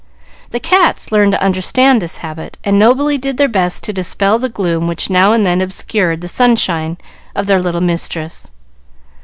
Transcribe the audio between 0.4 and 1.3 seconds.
The cats